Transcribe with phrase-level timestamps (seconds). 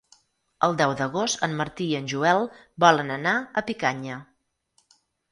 [0.67, 2.41] El deu d'agost en Martí i en Joel
[2.85, 4.17] volen anar a Picanya.